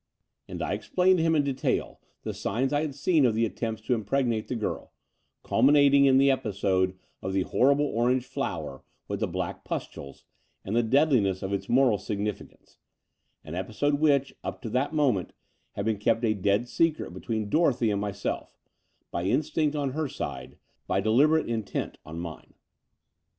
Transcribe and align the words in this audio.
And 0.47 0.63
I 0.63 0.73
explained 0.73 1.17
to 1.19 1.23
him 1.23 1.35
in 1.35 1.43
detail 1.43 2.01
the 2.23 2.33
signs 2.33 2.73
I 2.73 2.81
had 2.81 2.95
seen 2.95 3.23
of 3.23 3.35
the 3.35 3.45
attempts 3.45 3.83
to 3.83 3.95
impr^^nate 3.95 4.47
the 4.47 4.55
girl, 4.55 4.93
cul 5.43 5.61
minating 5.61 6.05
in 6.07 6.17
the 6.17 6.31
episode 6.31 6.97
of 7.21 7.33
the 7.33 7.43
horrible 7.43 7.85
orange 7.85 8.25
flower 8.25 8.83
with 9.07 9.19
the 9.19 9.27
black 9.27 9.63
pustules 9.63 10.25
and 10.65 10.75
the 10.75 10.81
deadliness 10.81 11.43
of 11.43 11.53
its 11.53 11.69
moral 11.69 11.99
significance— 11.99 12.79
^an 13.45 13.53
episode 13.55 13.99
which, 13.99 14.33
up 14.43 14.59
to 14.63 14.71
that 14.71 14.91
moment, 14.91 15.33
had 15.73 15.85
been 15.85 15.99
kept 15.99 16.25
a 16.25 16.33
dead 16.33 16.67
secret 16.67 17.13
between 17.13 17.47
Dorothy 17.47 17.91
and 17.91 18.01
mjrself, 18.01 18.47
by 19.11 19.25
instinct 19.25 19.75
on 19.75 19.91
her 19.91 20.07
side, 20.07 20.57
by 20.87 20.99
deliberate 20.99 21.47
intent 21.47 21.99
on 22.03 22.17
mine. 22.19 22.55